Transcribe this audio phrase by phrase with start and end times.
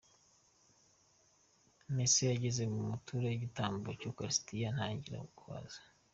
[1.93, 5.79] Misa yageze mu gutura igitambo cy’Ukaristiya, ntangira guhaza.